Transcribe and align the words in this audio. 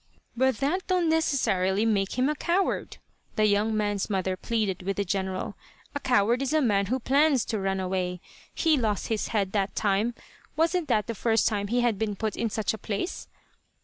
"But 0.35 0.57
that 0.61 0.87
don't 0.87 1.09
necessarily 1.09 1.85
make 1.85 2.13
him 2.17 2.27
a 2.27 2.33
coward," 2.33 2.97
the 3.35 3.45
young 3.45 3.77
man's 3.77 4.09
mother 4.09 4.35
pleaded 4.35 4.81
with 4.81 4.97
the 4.97 5.05
General. 5.05 5.53
"A 5.93 5.99
coward 5.99 6.41
is 6.41 6.53
a 6.53 6.59
man 6.59 6.87
who 6.87 6.99
plans 6.99 7.45
to 7.45 7.59
run 7.59 7.79
away. 7.79 8.19
He 8.55 8.77
lost 8.77 9.09
his 9.09 9.27
head 9.27 9.51
that 9.51 9.75
time. 9.75 10.15
Wasn't 10.55 10.87
that 10.87 11.05
the 11.05 11.13
first 11.13 11.47
time 11.47 11.67
he 11.67 11.81
had 11.81 11.99
been 11.99 12.15
put 12.15 12.35
in 12.35 12.49
such 12.49 12.73
a 12.73 12.79
place?" 12.79 13.27